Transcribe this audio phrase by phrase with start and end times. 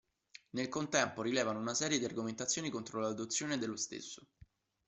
[0.55, 4.25] Nel contempo rilevano una serie di argomentazioni contro l'adozione dello stesso.